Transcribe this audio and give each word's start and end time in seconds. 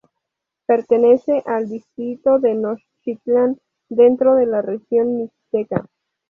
Pertenece 0.65 1.43
al 1.45 1.69
distrito 1.69 2.39
de 2.39 2.55
Nochixtlán, 2.55 3.61
dentro 3.87 4.33
de 4.33 4.47
la 4.47 4.63
región 4.63 5.15
mixteca. 5.15 5.85